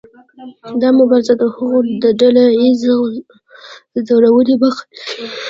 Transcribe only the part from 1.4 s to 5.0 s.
د هغوی د ډله ایزې ځورونې مخه